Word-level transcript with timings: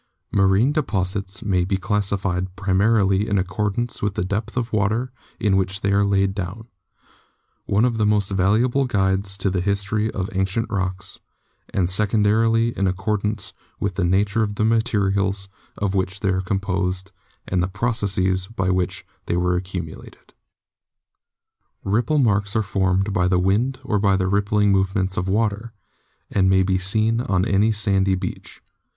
Marine 0.31 0.71
deposits 0.71 1.43
may 1.43 1.63
be 1.63 1.77
classified 1.77 2.55
primarily 2.55 3.29
in 3.29 3.37
accordance 3.37 4.01
with 4.01 4.15
the 4.15 4.23
depth 4.23 4.57
of 4.57 4.73
water 4.73 5.11
in 5.39 5.55
which 5.55 5.81
they 5.81 5.93
were 5.93 6.03
laid 6.03 6.33
down, 6.33 6.67
one 7.67 7.85
of 7.85 7.99
the 7.99 8.05
most 8.07 8.31
valuable 8.31 8.85
guides 8.85 9.37
to 9.37 9.51
the 9.51 9.61
history 9.61 10.09
of 10.09 10.27
ancient 10.33 10.65
rocks, 10.71 11.19
and 11.71 11.87
secondarily 11.87 12.75
in 12.75 12.87
accordance 12.87 13.53
with 13.79 13.93
the 13.93 14.03
nature 14.03 14.41
of 14.41 14.55
the 14.55 14.65
material 14.65 15.35
of 15.77 15.93
which 15.93 16.21
they 16.21 16.29
are 16.29 16.41
composed 16.41 17.11
and 17.47 17.61
the 17.61 17.67
processes 17.67 18.47
by 18.47 18.71
which 18.71 19.05
they 19.27 19.37
were 19.37 19.55
accumulated. 19.55 20.33
Ripple 21.83 22.17
marks 22.17 22.55
are 22.55 22.63
formed 22.63 23.13
by 23.13 23.27
the 23.27 23.37
wind 23.37 23.79
or 23.83 23.99
by 23.99 24.17
the 24.17 24.25
rip 24.25 24.47
pling 24.47 24.71
movement 24.71 25.15
of 25.15 25.27
water, 25.27 25.73
and 26.31 26.49
may 26.49 26.63
be 26.63 26.79
seen 26.79 27.21
on 27.21 27.45
any 27.45 27.71
sandy 27.71 28.13
Fig. 28.13 28.17
26— 28.17 28.17
Rippled 28.17 28.17
Sandstone. 28.17 28.17
Shells 28.17 28.17
in 28.17 28.17
Chalk. 28.17 28.19
beach. 28.19 28.61